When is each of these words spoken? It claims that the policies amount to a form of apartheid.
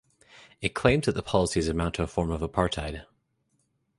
It 0.61 0.73
claims 0.73 1.05
that 1.05 1.11
the 1.13 1.21
policies 1.21 1.67
amount 1.67 1.93
to 1.93 2.01
a 2.01 2.07
form 2.07 2.31
of 2.31 2.41
apartheid. 2.41 3.05